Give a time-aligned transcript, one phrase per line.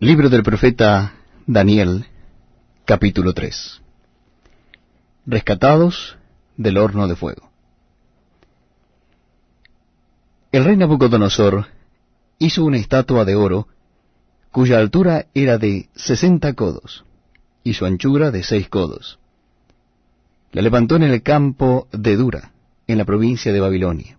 [0.00, 2.06] Libro del profeta Daniel,
[2.84, 3.82] capítulo 3.
[5.26, 6.16] Rescatados
[6.56, 7.50] del horno de fuego.
[10.52, 11.66] El rey Nabucodonosor
[12.38, 13.66] hizo una estatua de oro
[14.52, 17.04] cuya altura era de sesenta codos
[17.64, 19.18] y su anchura de seis codos.
[20.52, 22.52] La levantó en el campo de Dura,
[22.86, 24.16] en la provincia de Babilonia.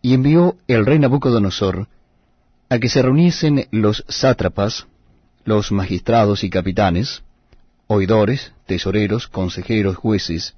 [0.00, 1.86] Y envió el rey Nabucodonosor
[2.68, 4.86] a que se reuniesen los sátrapas,
[5.44, 7.22] los magistrados y capitanes,
[7.86, 10.54] oidores, tesoreros, consejeros, jueces,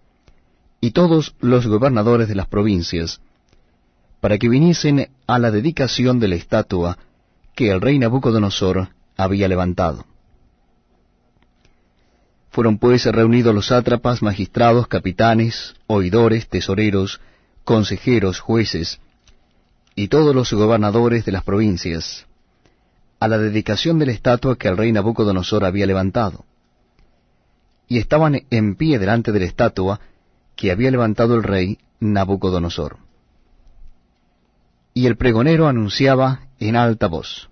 [0.81, 3.21] y todos los gobernadores de las provincias,
[4.21, 6.99] para que viniesen a la dedicación de la estatua
[7.55, 10.05] que el rey Nabucodonosor había levantado.
[12.51, 17.21] Fueron pues reunidos los sátrapas, magistrados, capitanes, oidores, tesoreros,
[17.65, 19.01] consejeros, jueces,
[20.01, 22.27] y todos los gobernadores de las provincias,
[23.19, 26.47] a la dedicación de la estatua que el rey Nabucodonosor había levantado.
[27.87, 30.01] Y estaban en pie delante de la estatua
[30.57, 32.97] que había levantado el rey Nabucodonosor.
[34.95, 37.51] Y el pregonero anunciaba en alta voz,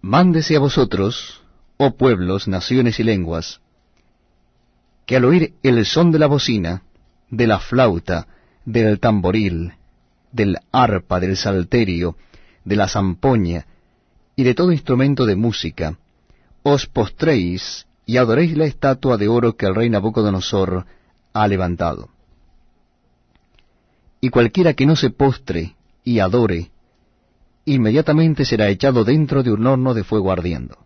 [0.00, 1.42] Mándese a vosotros,
[1.76, 3.60] oh pueblos, naciones y lenguas,
[5.06, 6.82] que al oír el son de la bocina,
[7.30, 8.26] de la flauta,
[8.64, 9.74] del tamboril,
[10.32, 12.16] del arpa, del salterio,
[12.64, 13.66] de la zampoña
[14.36, 15.98] y de todo instrumento de música,
[16.62, 20.86] os postréis y adoréis la estatua de oro que el rey Nabucodonosor
[21.32, 22.08] ha levantado.
[24.20, 26.70] Y cualquiera que no se postre y adore,
[27.64, 30.78] inmediatamente será echado dentro de un horno de fuego ardiendo.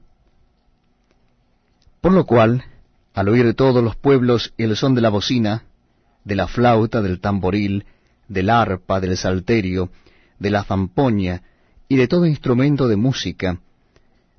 [2.00, 2.64] Por lo cual,
[3.14, 5.64] al oír todos los pueblos el son de la bocina,
[6.24, 7.86] de la flauta, del tamboril,
[8.32, 9.90] del arpa, del salterio,
[10.38, 11.42] de la zampoña
[11.88, 13.60] y de todo instrumento de música,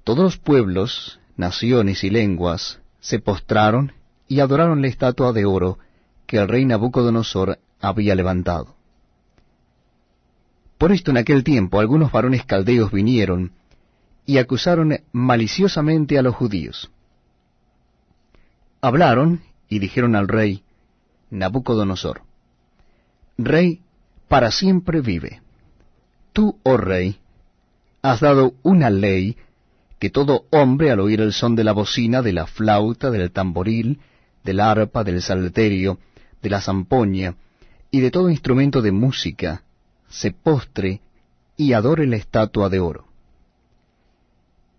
[0.04, 3.94] todos los pueblos, naciones y lenguas se postraron
[4.28, 5.78] y adoraron la estatua de oro
[6.26, 8.76] que el rey Nabucodonosor había levantado.
[10.78, 13.54] Por esto en aquel tiempo algunos varones caldeos vinieron
[14.26, 16.92] y acusaron maliciosamente a los judíos.
[18.82, 20.64] Hablaron y dijeron al rey
[21.30, 22.24] Nabucodonosor,
[23.38, 23.82] Rey
[24.28, 25.42] para siempre vive.
[26.32, 27.18] Tú, oh rey,
[28.02, 29.38] has dado una ley
[30.00, 34.00] que todo hombre al oír el son de la bocina, de la flauta, del tamboril,
[34.44, 35.98] del arpa, del salterio,
[36.42, 37.36] de la zampoña
[37.90, 39.64] y de todo instrumento de música,
[40.10, 41.02] se postre
[41.56, 43.08] y adore la estatua de oro.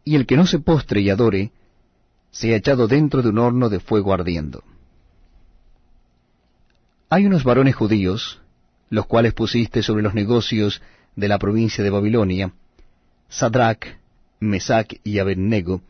[0.04, 1.52] Y el que no se postre y adore,
[2.30, 4.62] sea echado dentro de un horno de fuego ardiendo.
[7.08, 8.40] Hay unos varones judíos,
[8.90, 10.82] los cuales pusiste sobre los negocios
[11.16, 12.52] de la provincia de Babilonia,
[13.28, 13.86] Sadrach,
[14.40, 15.80] Mesach y Abednego,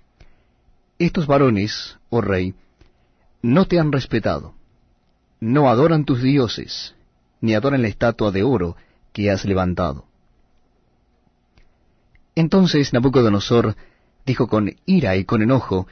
[0.99, 2.55] estos varones, oh rey,
[3.43, 4.55] no te han respetado,
[5.41, 6.95] no adoran tus dioses,
[7.41, 8.77] ni adoran la estatua de oro
[9.13, 10.07] que has levantado.
[12.35, 13.77] Entonces Nabucodonosor
[14.25, 15.87] dijo con ira y con enojo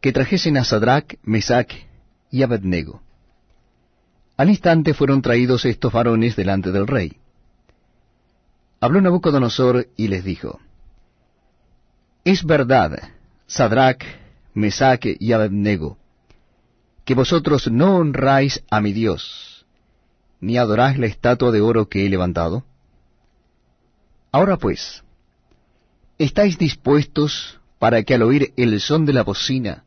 [0.00, 1.72] que trajesen a Sadrach, Mesach
[2.30, 3.03] y Abednego.
[4.36, 7.18] Al instante fueron traídos estos varones delante del rey.
[8.80, 10.60] Habló Nabucodonosor y les dijo,
[12.24, 12.98] Es verdad,
[13.46, 14.02] Sadrach,
[14.54, 15.98] Mesach y Abednego,
[17.04, 19.64] que vosotros no honráis a mi Dios,
[20.40, 22.64] ni adoráis la estatua de oro que he levantado.
[24.32, 25.04] Ahora pues,
[26.18, 29.84] ¿estáis dispuestos para que al oír el son de la bocina,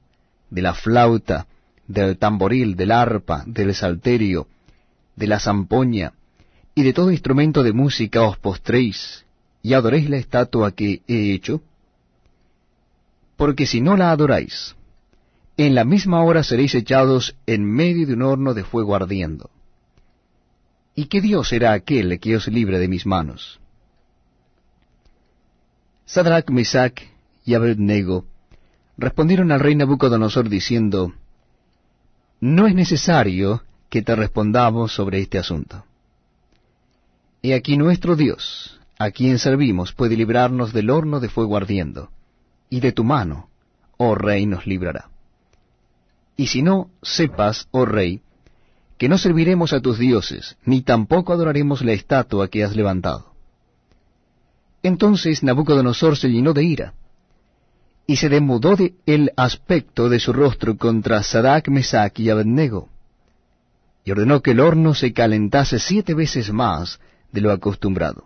[0.49, 1.47] de la flauta,
[1.87, 4.47] del tamboril, del arpa, del salterio,
[5.15, 6.13] de la zampoña,
[6.75, 9.25] y de todo instrumento de música os postréis,
[9.63, 11.61] y adoréis la estatua que he hecho?
[13.35, 14.75] Porque si no la adoráis,
[15.57, 19.49] en la misma hora seréis echados en medio de un horno de fuego ardiendo.
[20.93, 23.59] ¿Y qué Dios será aquel que os libre de mis manos?
[26.05, 27.01] Sadrach, Mesach
[27.43, 28.25] y Abednego
[28.97, 31.13] respondieron al rey Nabucodonosor diciendo,
[32.39, 35.83] no es necesario que te respondamos sobre este asunto.
[37.41, 42.09] He aquí nuestro Dios, a quien servimos, puede librarnos del horno de fuego ardiendo,
[42.69, 43.49] y de tu mano,
[43.97, 45.09] oh rey, nos librará.
[46.35, 48.21] Y si no, sepas, oh rey,
[48.97, 53.33] que no serviremos a tus dioses, ni tampoco adoraremos la estatua que has levantado.
[54.83, 56.93] Entonces Nabucodonosor se llenó de ira,
[58.07, 62.87] y se demudó de el aspecto de su rostro contra Sadak, Mesach y Abednego,
[64.05, 67.01] y ordenó que el horno se calentase siete veces más
[67.33, 68.23] de lo acostumbrado.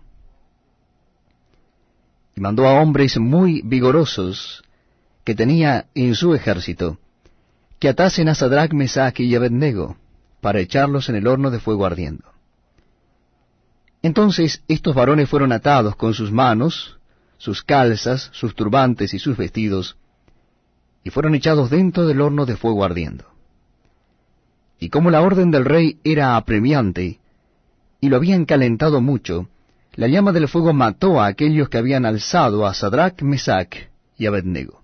[2.36, 4.64] mandó a hombres muy vigorosos
[5.24, 7.00] que tenía en su ejército,
[7.80, 9.98] que atasen a Sadrach, Mesach y Abednego,
[10.42, 12.26] para echarlos en el horno de fuego ardiendo.
[14.04, 17.00] Entonces estos varones fueron atados con sus manos,
[17.42, 19.98] sus calzas, sus turbantes y sus vestidos,
[21.04, 23.26] y fueron echados dentro del horno de fuego ardiendo.
[24.78, 27.20] Y como la orden del rey era apremiante,
[28.00, 29.50] y lo habían calentado mucho,
[29.96, 33.76] la llama del fuego mató a aquellos que habían alzado a Sadrach, Mesach
[34.20, 34.84] y Abednego.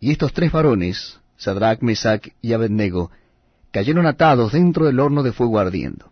[0.00, 3.10] Y estos tres varones, Sadrach, Mesach y Abednego,
[3.70, 6.10] cayeron atados dentro del horno de fuego ardiendo.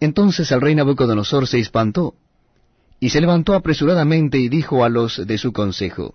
[0.00, 2.14] Entonces el rey Nabucodonosor se espantó,
[3.04, 6.14] y se levantó apresuradamente y dijo a los de su consejo,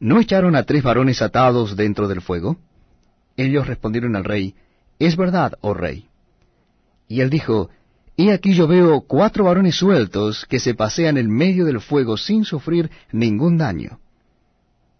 [0.00, 2.56] ¿No echaron a tres varones atados dentro del fuego?
[3.36, 4.54] Ellos respondieron al rey,
[4.98, 6.08] Es verdad, oh rey.
[7.06, 7.68] Y él dijo,
[8.16, 12.46] He aquí yo veo cuatro varones sueltos que se pasean en medio del fuego sin
[12.46, 14.00] sufrir ningún daño.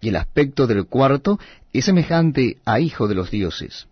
[0.03, 1.39] Y el aspecto del cuarto
[1.73, 3.89] es semejante a hijo de los dioses.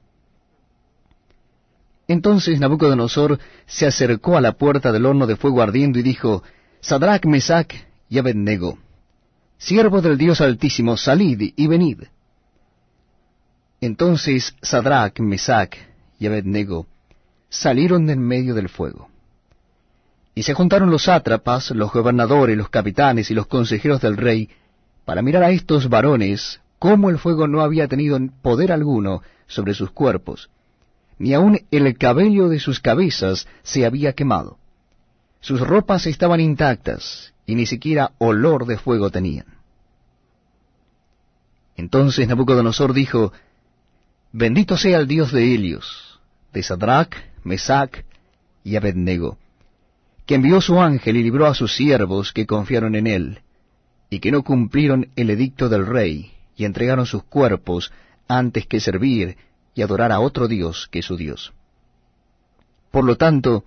[2.06, 6.42] Entonces Nabucodonosor se acercó a la puerta del horno de fuego ardiendo y dijo,
[6.82, 7.72] Sadrach, Mesach
[8.08, 8.76] y Abednego,
[9.56, 12.02] siervo del Dios Altísimo, salid y venid.
[13.80, 15.76] Entonces Sadrach, Mesach
[16.18, 16.88] y Abednego
[17.48, 19.08] salieron en medio del fuego.
[20.34, 24.50] Y se juntaron los sátrapas, los gobernadores, los capitanes y los consejeros del rey,
[25.04, 29.92] para mirar a estos varones cómo el fuego no había tenido poder alguno sobre sus
[29.92, 30.50] cuerpos,
[31.16, 34.58] ni aun el cabello de sus cabezas se había quemado.
[35.42, 39.46] Sus ropas estaban intactas, y ni siquiera olor de fuego tenían.
[41.76, 43.32] Entonces Nabucodonosor dijo,
[44.30, 46.20] Bendito sea el Dios de Helios,
[46.52, 48.04] de Sadrach, Mesach
[48.62, 49.36] y Abednego,
[50.26, 53.40] que envió su ángel y libró a sus siervos que confiaron en él,
[54.10, 57.90] y que no cumplieron el edicto del rey, y entregaron sus cuerpos
[58.28, 59.36] antes que servir
[59.74, 61.52] y adorar a otro Dios que su Dios.
[62.92, 63.64] Por lo tanto,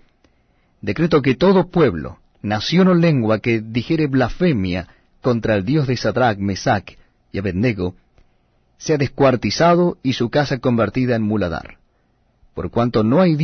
[0.85, 4.87] decreto que todo pueblo, nación o lengua que dijere blasfemia
[5.19, 6.91] contra el Dios de Sadrach, Mesach
[7.31, 7.95] y Abednego,
[8.77, 11.79] sea descuartizado y su casa convertida en muladar,
[12.53, 13.43] por cuanto no hay Dios